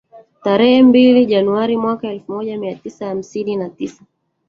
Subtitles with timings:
[0.43, 4.03] Tarehe mbili Januari mwaka elfu moja mia tisa hamsini na tisa